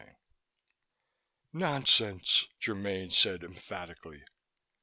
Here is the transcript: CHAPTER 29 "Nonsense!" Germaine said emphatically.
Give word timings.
CHAPTER 0.01 0.15
29 1.51 1.71
"Nonsense!" 1.71 2.47
Germaine 2.59 3.11
said 3.11 3.43
emphatically. 3.43 4.23